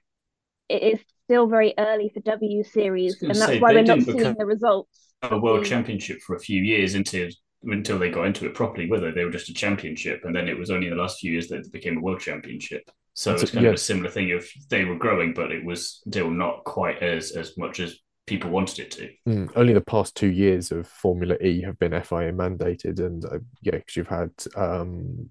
[0.69, 4.35] it is still very early for W series and that's say, why we're not seeing
[4.37, 5.13] the results.
[5.23, 5.69] A world mm.
[5.69, 7.29] championship for a few years until
[7.63, 10.57] until they got into it properly, whether they were just a championship and then it
[10.57, 12.89] was only in the last few years that it became a world championship.
[13.13, 13.69] So it's kind yeah.
[13.69, 17.31] of a similar thing of they were growing, but it was still not quite as
[17.31, 19.09] as much as people wanted it to.
[19.27, 23.39] Mm, only the past two years of Formula E have been FIA mandated, and uh,
[23.61, 25.29] yeah, because you've had um,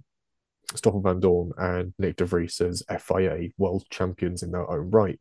[0.74, 5.20] Stoffel Vandoorne and Nick de Vries as FIA world champions in their own right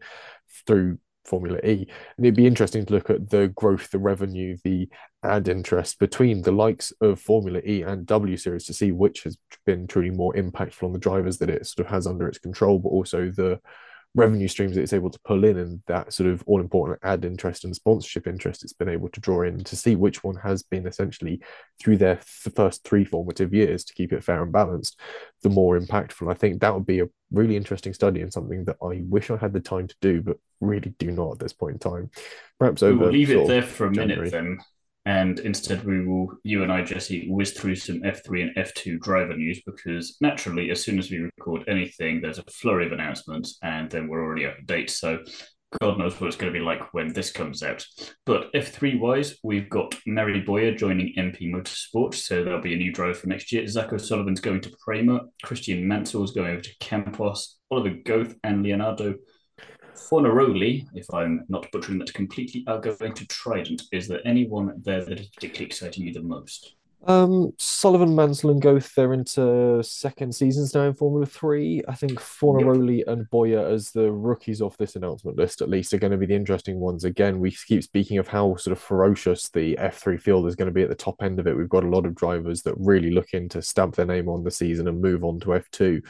[0.66, 1.88] through Formula E.
[2.18, 4.88] And it'd be interesting to look at the growth, the revenue, the
[5.24, 9.38] ad interest between the likes of Formula E and W Series to see which has
[9.66, 12.80] been truly more impactful on the drivers that it sort of has under its control,
[12.80, 13.60] but also the
[14.16, 17.26] revenue streams that it's able to pull in and that sort of all important ad
[17.26, 20.64] interest and sponsorship interest it's been able to draw in to see which one has
[20.64, 21.40] been essentially
[21.80, 24.98] through their th- first three formative years to keep it fair and balanced
[25.44, 26.32] the more impactful.
[26.32, 29.36] I think that would be a really interesting study and something that i wish i
[29.36, 32.10] had the time to do but really do not at this point in time.
[32.60, 34.30] Perhaps over we'll leave it there for a January.
[34.30, 34.60] minute then
[35.06, 39.36] and instead we will you and I Jesse whiz through some F3 and F2 driver
[39.36, 43.90] news because naturally as soon as we record anything there's a flurry of announcements and
[43.90, 45.20] then we're already up to date so
[45.82, 47.86] God knows what it's going to be like when this comes out.
[48.26, 52.94] But F3 wise, we've got Mari Boya joining MP Motorsport, so there'll be a new
[52.94, 53.68] driver for next year.
[53.68, 59.16] Zak O'Sullivan's going to Prema, Christian Mansell's going over to Campos, Oliver Goethe and Leonardo
[59.96, 63.84] Fornaroli, if I'm not butchering that completely, are going to Trident.
[63.92, 66.76] Is there anyone there that is particularly exciting you the most?
[67.08, 71.84] Um, Sullivan, Mansell, and Goethe, they're into second seasons now in Formula Three.
[71.88, 73.08] I think Fornaroli yep.
[73.10, 76.26] and Boya, as the rookies off this announcement list, at least, are going to be
[76.26, 77.04] the interesting ones.
[77.04, 80.74] Again, we keep speaking of how sort of ferocious the F3 field is going to
[80.74, 81.56] be at the top end of it.
[81.56, 84.50] We've got a lot of drivers that really looking to stamp their name on the
[84.50, 86.02] season and move on to F2.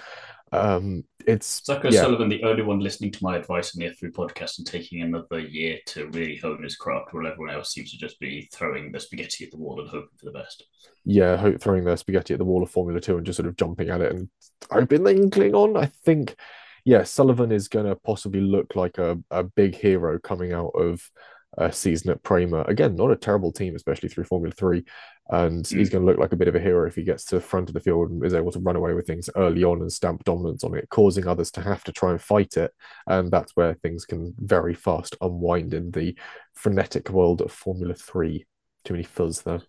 [0.52, 2.02] Um, it's Zucker yeah.
[2.02, 5.40] Sullivan, the only one listening to my advice on the F3 podcast and taking another
[5.40, 9.00] year to really hone his craft, while everyone else seems to just be throwing the
[9.00, 10.64] spaghetti at the wall and hoping for the best.
[11.04, 13.58] Yeah, hope, throwing their spaghetti at the wall of Formula Two and just sort of
[13.58, 14.30] jumping at it and
[14.72, 15.76] hoping they can cling on.
[15.78, 16.36] I think,
[16.84, 21.10] yeah, Sullivan is going to possibly look like a, a big hero coming out of
[21.58, 22.62] a season at Prema.
[22.64, 24.86] Again, not a terrible team, especially through Formula Three
[25.30, 25.78] and mm.
[25.78, 27.42] he's going to look like a bit of a hero if he gets to the
[27.42, 29.92] front of the field and is able to run away with things early on and
[29.92, 32.72] stamp dominance on it, causing others to have to try and fight it.
[33.08, 36.16] And that's where things can very fast unwind in the
[36.54, 38.46] frenetic world of Formula Three.
[38.84, 39.62] Too many fuzz there.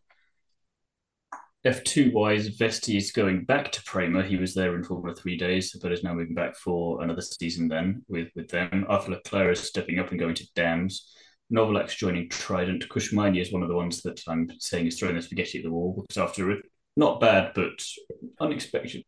[1.65, 4.23] F2 wise, Vesti is going back to Prema.
[4.23, 7.67] He was there in Formula Three days, but is now moving back for another season
[7.67, 8.85] then with, with them.
[8.89, 11.13] Arthur Leclerc is stepping up and going to Dams.
[11.53, 12.89] Novalak's joining Trident.
[12.89, 15.65] Kush Maini is one of the ones that I'm saying is throwing the spaghetti at
[15.65, 16.57] the wall because after a
[16.97, 17.83] not bad but
[18.41, 19.05] unexpected,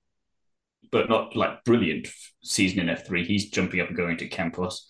[0.92, 2.08] but not like brilliant
[2.42, 4.86] season in F3, he's jumping up and going to Campos.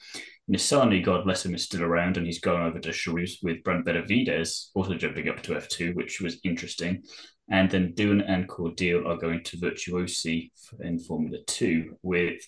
[0.51, 3.85] Nissany, God bless him, is still around and he's gone over to Charouz with Brent
[3.85, 7.03] Benavides, also jumping up to F2, which was interesting.
[7.51, 12.41] And then Doohan and Cordeel are going to Virtuosi in Formula 2 with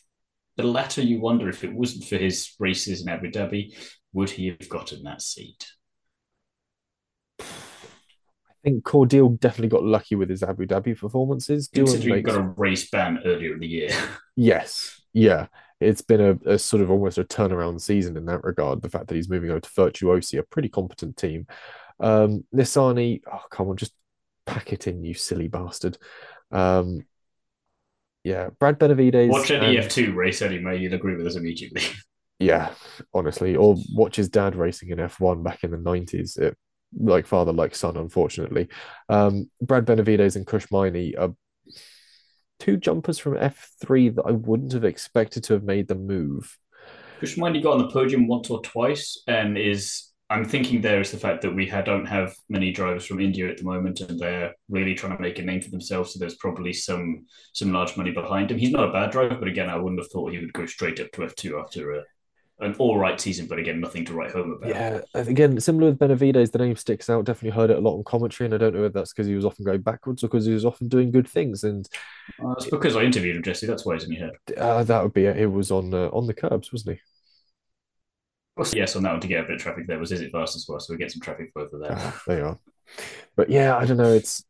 [0.56, 3.74] the latter you wonder if it wasn't for his races in Abu Dhabi,
[4.12, 5.66] would he have gotten that seat?
[7.40, 7.44] I
[8.62, 11.68] think Cordeel definitely got lucky with his Abu Dhabi performances.
[11.72, 12.30] Considering makes...
[12.30, 13.90] got a race ban earlier in the year.
[14.36, 15.46] yes, yeah.
[15.80, 18.82] It's been a, a, sort of almost a turnaround season in that regard.
[18.82, 21.46] The fact that he's moving over to Virtuosi, a pretty competent team.
[21.98, 23.94] Um, Nissany, oh come on, just
[24.44, 25.96] pack it in, you silly bastard.
[26.50, 27.06] Um,
[28.24, 29.30] yeah, Brad Benavides.
[29.30, 29.86] Watch any and...
[29.86, 31.82] F2 race anyway, you'll agree with us immediately.
[32.40, 32.72] Yeah,
[33.12, 36.38] honestly, or watch his dad racing in F1 back in the 90s.
[36.38, 36.56] It
[36.98, 38.68] like father, like son, unfortunately.
[39.08, 41.34] Um, Brad Benavides and Kush Maini are
[42.58, 46.58] two jumpers from F3 that I wouldn't have expected to have made the move.
[47.20, 51.10] Kush Maini got on the podium once or twice and is I'm thinking there is
[51.10, 54.54] the fact that we don't have many drivers from India at the moment, and they're
[54.68, 56.12] really trying to make a name for themselves.
[56.12, 58.58] So there's probably some some large money behind him.
[58.58, 61.00] He's not a bad driver, but again, I wouldn't have thought he would go straight
[61.00, 62.04] up to F2 after a,
[62.60, 64.68] an all right season, but again, nothing to write home about.
[64.68, 67.24] Yeah, again, similar with Benavides, the name sticks out.
[67.24, 69.34] Definitely heard it a lot on commentary, and I don't know if that's because he
[69.34, 71.64] was often going backwards or because he was often doing good things.
[71.64, 71.88] And
[72.42, 73.66] uh, it's because I interviewed him, Jesse.
[73.66, 74.58] That's why he's in your head.
[74.58, 75.36] Uh, that would be it.
[75.36, 77.02] He was on uh, on the Kerbs, wasn't he?
[78.74, 80.54] yes on that one to get a bit of traffic there was Is It Fast
[80.54, 81.94] as well, so we get some traffic both of there.
[81.94, 82.58] Ah, they are.
[83.34, 84.12] But yeah, I don't know.
[84.12, 84.44] It's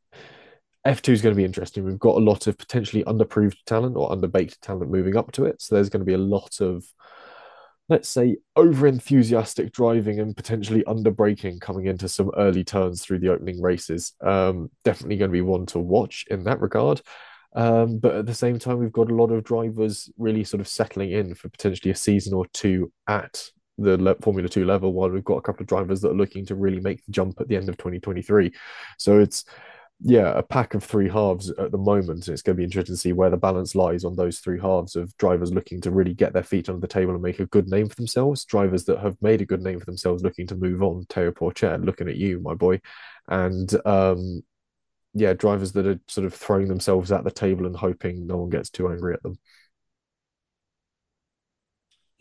[0.87, 1.85] F2 is going to be interesting.
[1.85, 5.61] We've got a lot of potentially underproved talent or underbaked talent moving up to it.
[5.61, 6.85] So there's going to be a lot of
[7.90, 13.18] let's say, over enthusiastic driving and potentially under braking coming into some early turns through
[13.18, 14.12] the opening races.
[14.22, 17.03] Um, definitely going to be one to watch in that regard.
[17.57, 20.68] Um, but at the same time, we've got a lot of drivers really sort of
[20.68, 23.42] settling in for potentially a season or two at
[23.76, 26.46] the le- Formula Two level, while we've got a couple of drivers that are looking
[26.46, 28.53] to really make the jump at the end of 2023.
[28.98, 29.44] So it's
[30.02, 32.28] yeah, a pack of three halves at the moment.
[32.28, 34.96] It's going to be interesting to see where the balance lies on those three halves
[34.96, 37.68] of drivers looking to really get their feet under the table and make a good
[37.68, 38.44] name for themselves.
[38.46, 41.04] Drivers that have made a good name for themselves looking to move on.
[41.04, 42.80] Théo Pourchaire, looking at you, my boy.
[43.28, 44.42] And um,
[45.12, 48.50] yeah, drivers that are sort of throwing themselves at the table and hoping no one
[48.50, 49.38] gets too angry at them.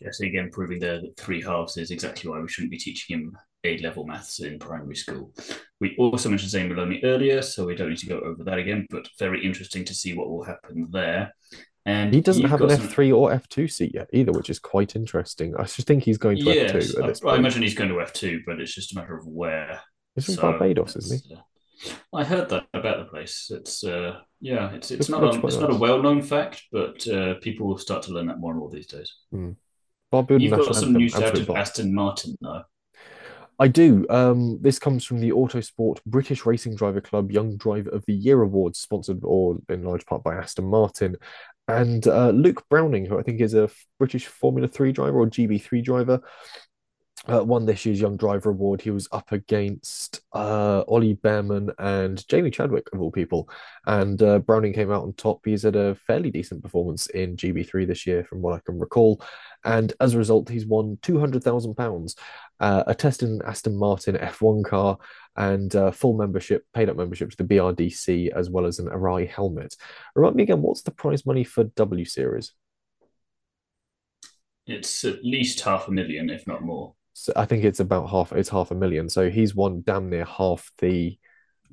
[0.00, 3.18] Yeah, so again, proving the, that three halves is exactly why we shouldn't be teaching
[3.18, 5.32] him A level maths in primary school.
[5.80, 8.86] We also mentioned Zane Maloney earlier, so we don't need to go over that again,
[8.90, 11.34] but very interesting to see what will happen there.
[11.86, 12.88] And he doesn't have an some...
[12.88, 15.54] F3 or F2 seat yet either, which is quite interesting.
[15.56, 17.34] I just think he's going to yes, F2 at this I, point.
[17.34, 19.80] I imagine he's going to F2, but it's just a matter of where.
[20.14, 21.34] From so Barbados, isn't he?
[21.34, 21.40] Uh,
[22.12, 23.50] I heard that about the place.
[23.54, 27.06] It's uh, yeah, it's it's, it's not a, it's not a well known fact, but
[27.08, 29.14] uh, people will start to learn that more and more these days.
[29.32, 29.56] Mm.
[30.10, 32.64] Bob You've got some news out of Aston Martin, though.
[33.60, 34.06] I do.
[34.08, 38.40] Um, this comes from the Autosport British Racing Driver Club Young Driver of the Year
[38.40, 41.16] Awards, sponsored or in large part by Aston Martin.
[41.68, 43.68] And uh, Luke Browning, who I think is a
[43.98, 46.20] British Formula 3 driver or GB3 driver,
[47.28, 48.80] uh, won this year's Young Driver Award.
[48.80, 53.50] He was up against uh, Ollie Bearman and Jamie Chadwick, of all people.
[53.86, 55.40] And uh, Browning came out on top.
[55.44, 59.22] He's had a fairly decent performance in GB3 this year, from what I can recall.
[59.64, 62.14] And as a result, he's won £200,000,
[62.60, 64.96] uh, a test in Aston Martin F1 car,
[65.36, 69.28] and uh, full membership, paid up membership to the BRDC, as well as an Arai
[69.28, 69.76] helmet.
[70.14, 72.52] Remind me again, what's the prize money for W Series?
[74.66, 76.94] It's at least half a million, if not more.
[77.12, 78.32] So I think it's about half.
[78.32, 79.08] It's half a million.
[79.08, 81.18] So he's won damn near half the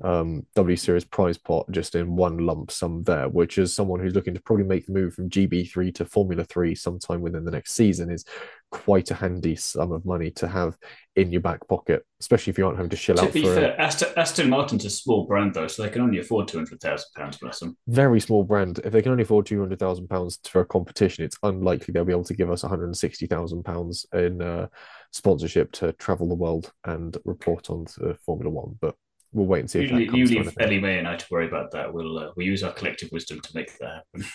[0.02, 4.14] um, W Series prize pot just in one lump sum there, which is someone who's
[4.14, 7.72] looking to probably make the move from GB3 to Formula 3 sometime within the next
[7.72, 8.24] season is
[8.70, 10.76] quite a handy sum of money to have
[11.16, 13.28] in your back pocket, especially if you aren't having to shell to out.
[13.28, 13.80] To be fair, a...
[13.80, 17.08] Aston, Aston Martin's a small brand though, so they can only afford two hundred thousand
[17.16, 17.38] pounds.
[17.38, 17.76] Bless them.
[17.88, 18.80] Very small brand.
[18.84, 22.04] If they can only afford two hundred thousand pounds for a competition, it's unlikely they'll
[22.04, 24.68] be able to give us one hundred and sixty thousand pounds in uh,
[25.12, 28.76] sponsorship to travel the world and report on to Formula One.
[28.80, 28.94] But
[29.32, 29.80] we'll wait and see.
[29.80, 31.92] You, if that you leave Ellie May and I to worry about that.
[31.92, 34.30] We'll uh, we'll use our collective wisdom to make that happen.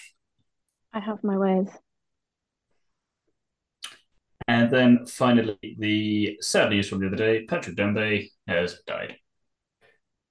[0.93, 1.67] I have my ways.
[4.47, 9.15] And then finally, the sad news from the other day: Patrick Tambay has died.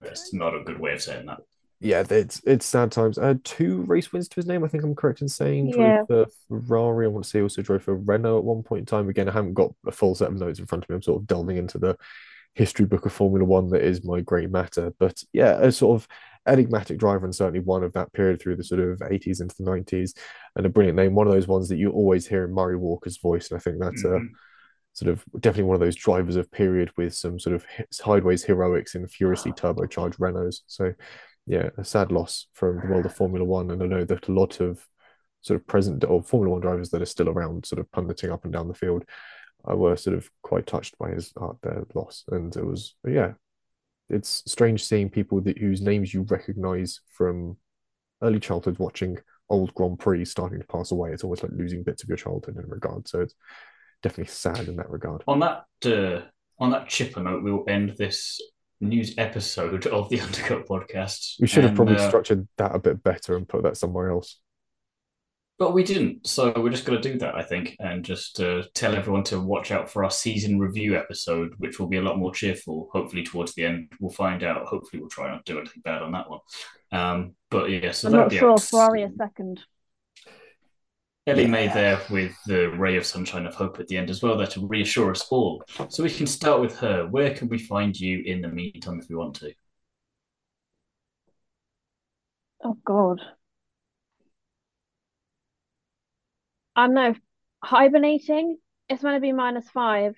[0.01, 1.39] That's not a good way of saying that.
[1.81, 3.19] Yeah, it's it's sad times.
[3.19, 4.63] Uh, two race wins to his name.
[4.63, 5.69] I think I'm correct in saying.
[5.69, 6.05] Yeah.
[6.09, 7.07] Drove for Ferrari.
[7.07, 9.09] I want to say also drove for Renault at one point in time.
[9.09, 10.97] Again, I haven't got a full set of notes in front of me.
[10.97, 11.97] I'm sort of delving into the
[12.55, 14.93] history book of Formula One that is my grey matter.
[14.99, 16.09] But yeah, a sort of
[16.47, 19.71] enigmatic driver and certainly one of that period through the sort of 80s into the
[19.71, 20.13] 90s
[20.57, 21.15] and a brilliant name.
[21.15, 23.51] One of those ones that you always hear in Murray Walker's voice.
[23.51, 24.27] And I think that's mm-hmm.
[24.93, 28.95] sort of definitely one of those drivers of period with some sort of sideways heroics
[28.95, 30.61] in furiously turbocharged Renaults.
[30.67, 30.93] So,
[31.47, 33.71] yeah, a sad loss from the world of Formula One.
[33.71, 34.85] And I know that a lot of
[35.43, 38.45] sort of present or Formula One drivers that are still around, sort of punditing up
[38.45, 39.05] and down the field,
[39.65, 42.25] I were sort of quite touched by his art, their loss.
[42.29, 43.33] And it was, yeah,
[44.09, 47.57] it's strange seeing people that, whose names you recognize from
[48.23, 51.13] early childhood watching old Grand Prix starting to pass away.
[51.13, 53.07] It's almost like losing bits of your childhood in regard.
[53.09, 53.35] So it's
[54.03, 55.23] definitely sad in that regard.
[55.29, 56.23] On that uh,
[56.59, 58.41] on that chipper note, we will end this
[58.81, 61.35] news episode of the Undercut podcast.
[61.41, 64.41] We should have probably uh, structured that a bit better and put that somewhere else.
[65.63, 68.65] But we didn't, so we're just going to do that, I think, and just uh,
[68.75, 72.19] tell everyone to watch out for our season review episode, which will be a lot
[72.19, 72.89] more cheerful.
[72.91, 74.67] Hopefully, towards the end, we'll find out.
[74.67, 76.41] Hopefully, we'll try not to do anything bad on that one.
[76.91, 78.59] Um, but yeah, so I'm not sure.
[78.59, 79.61] Ferrari a second.
[81.29, 81.49] Ellie yeah.
[81.49, 84.49] May there with the ray of sunshine of hope at the end as well, there
[84.49, 85.63] to reassure us all.
[85.91, 87.07] So we can start with her.
[87.07, 89.53] Where can we find you in the meantime if we want to?
[92.65, 93.21] Oh God.
[96.77, 97.15] I don't know.
[97.63, 98.59] Hibernating
[98.89, 100.15] it's going to be minus five.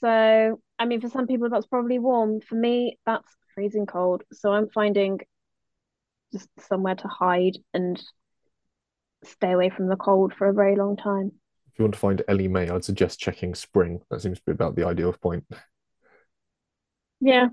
[0.00, 2.40] So, I mean, for some people, that's probably warm.
[2.40, 4.22] For me, that's freezing cold.
[4.32, 5.20] So, I'm finding
[6.32, 8.02] just somewhere to hide and
[9.24, 11.32] stay away from the cold for a very long time.
[11.72, 14.00] If you want to find Ellie May, I'd suggest checking spring.
[14.10, 15.44] That seems to be about the ideal point.
[17.20, 17.48] Yeah.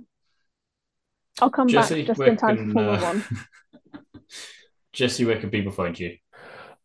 [1.41, 3.01] I'll come Jesse, back just in time can, for uh...
[3.01, 3.25] One.
[4.93, 6.17] Jesse, where can people find you?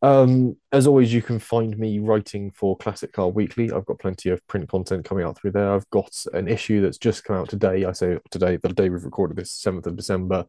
[0.04, 3.72] Um, as always, you can find me writing for Classic Car Weekly.
[3.72, 5.72] I've got plenty of print content coming out through there.
[5.72, 7.86] I've got an issue that's just come out today.
[7.86, 10.44] I say today, the day we've recorded this, 7th of December,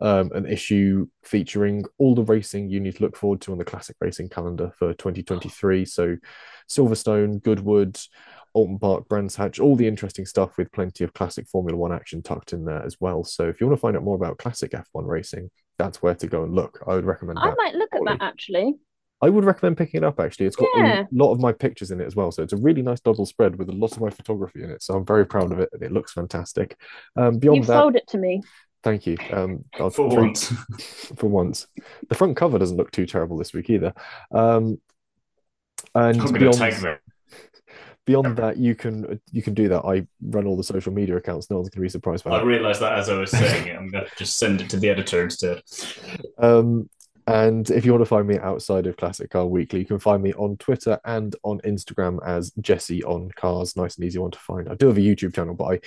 [0.00, 3.64] um, an issue featuring all the racing you need to look forward to on the
[3.64, 5.84] classic racing calendar for 2023.
[5.86, 6.16] So,
[6.68, 7.98] Silverstone, Goodwood,
[8.56, 12.22] Oulton Park, Brands Hatch, all the interesting stuff with plenty of classic Formula One action
[12.22, 13.24] tucked in there as well.
[13.24, 16.28] So, if you want to find out more about classic F1 racing, that's where to
[16.28, 16.80] go and look.
[16.86, 17.40] I would recommend.
[17.40, 18.76] I might look at that actually.
[19.22, 20.46] I would recommend picking it up actually.
[20.46, 21.02] It's got yeah.
[21.02, 22.30] a lot of my pictures in it as well.
[22.32, 24.82] So it's a really nice double spread with a lot of my photography in it.
[24.82, 26.76] So I'm very proud of it and it looks fantastic.
[27.16, 28.42] Um, beyond You've that, sold it to me.
[28.82, 29.18] Thank you.
[29.30, 30.48] Um, for once.
[31.16, 31.66] for once.
[32.08, 33.92] The front cover doesn't look too terrible this week either.
[34.30, 34.80] Um,
[35.94, 36.98] and beyond,
[38.06, 39.82] beyond that, you can you can do that.
[39.82, 41.50] I run all the social media accounts.
[41.50, 42.44] No one's going to be surprised by I that.
[42.44, 43.76] I realised that as I was saying it.
[43.76, 45.62] I'm going to just send it to the editor instead.
[46.38, 46.88] Um,
[47.26, 50.22] and if you want to find me outside of Classic Car Weekly, you can find
[50.22, 53.76] me on Twitter and on Instagram as Jesse on Cars.
[53.76, 54.68] Nice and easy one to find.
[54.68, 55.80] I do have a YouTube channel, but I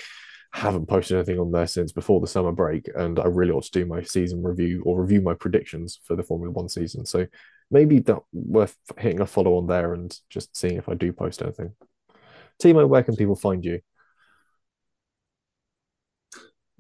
[0.54, 3.72] haven't posted anything on there since before the summer break, and I really ought to
[3.72, 7.06] do my season review or review my predictions for the Formula One season.
[7.06, 7.28] So
[7.72, 11.42] maybe that worth hitting a follow on there and just seeing if I do post
[11.42, 11.74] anything.
[12.62, 13.82] Thiemo, where can people find you?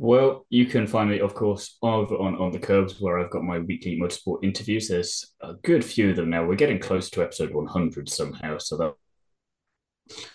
[0.04, 3.46] Well, you can find me, of course, over on On the Kerbs, where I've got
[3.46, 4.90] my weekly motorsport interviews.
[4.90, 6.46] There's a good few of them now.
[6.46, 8.94] We're getting close to episode 100 somehow, so that.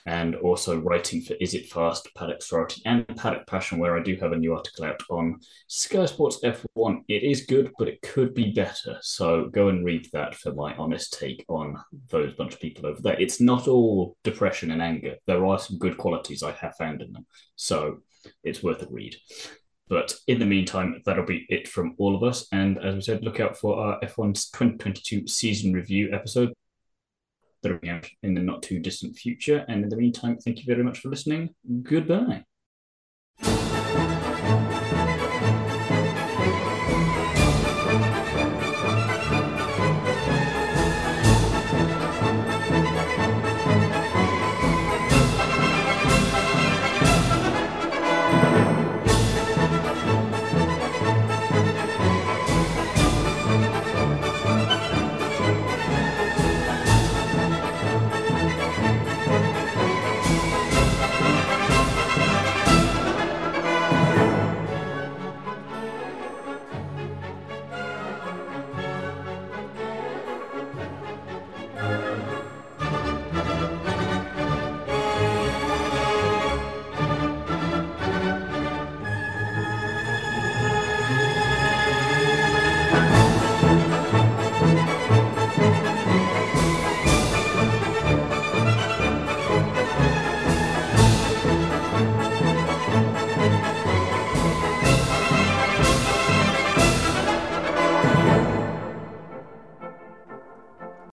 [0.06, 4.16] And also writing for Is It Fast, Paddock Sorority, and Paddock Passion, where I do
[4.16, 7.02] have a new article out on Sky Sports F1.
[7.08, 8.96] It is good, but it could be better.
[9.02, 11.76] So go and read that for my honest take on
[12.08, 13.20] those bunch of people over there.
[13.20, 15.16] It's not all depression and anger.
[15.26, 17.26] There are some good qualities I have found in them.
[17.56, 17.98] So
[18.44, 19.16] it's worth a read.
[19.88, 22.46] But in the meantime, that'll be it from all of us.
[22.52, 26.52] And as we said, look out for our F1's 2022 season review episode
[27.62, 29.64] that'll be out in the not too distant future.
[29.68, 31.54] And in the meantime, thank you very much for listening.
[31.82, 32.44] Goodbye.